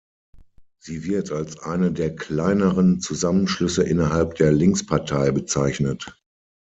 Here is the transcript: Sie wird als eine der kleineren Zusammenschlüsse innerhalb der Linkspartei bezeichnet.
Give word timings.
Sie 0.81 1.03
wird 1.03 1.31
als 1.31 1.59
eine 1.59 1.91
der 1.91 2.15
kleineren 2.15 3.01
Zusammenschlüsse 3.01 3.83
innerhalb 3.83 4.33
der 4.33 4.51
Linkspartei 4.51 5.29
bezeichnet. 5.29 6.19